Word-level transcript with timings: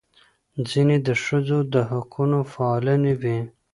ځینې 0.69 0.97
د 1.07 1.09
ښځو 1.23 1.57
د 1.73 1.75
حقونو 1.91 2.39
فعالانې 2.53 3.13
وې. 3.21 3.39